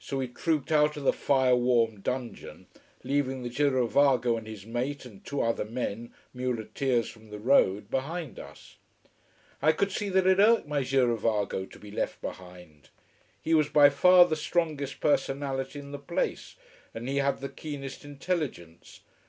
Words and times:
So 0.00 0.16
we 0.16 0.26
trooped 0.26 0.72
out 0.72 0.96
of 0.96 1.04
the 1.04 1.12
fire 1.12 1.54
warmed 1.54 2.02
dungeon, 2.02 2.66
leaving 3.04 3.44
the 3.44 3.48
girovago 3.48 4.36
and 4.36 4.44
his 4.44 4.66
mate 4.66 5.04
and 5.04 5.24
two 5.24 5.40
other 5.40 5.64
men, 5.64 6.12
muleteers 6.34 7.08
from 7.08 7.30
the 7.30 7.38
road, 7.38 7.88
behind 7.88 8.40
us. 8.40 8.78
I 9.62 9.70
could 9.70 9.92
see 9.92 10.08
that 10.08 10.26
it 10.26 10.40
irked 10.40 10.66
my 10.66 10.82
girovago 10.82 11.64
to 11.70 11.78
be 11.78 11.92
left 11.92 12.20
behind. 12.20 12.88
He 13.40 13.54
was 13.54 13.68
by 13.68 13.88
far 13.88 14.24
the 14.24 14.34
strongest 14.34 14.98
personality 14.98 15.78
in 15.78 15.92
the 15.92 15.98
place, 16.00 16.56
and 16.92 17.08
he 17.08 17.18
had 17.18 17.38
the 17.38 17.48
keenest 17.48 18.04
intelligence. 18.04 19.02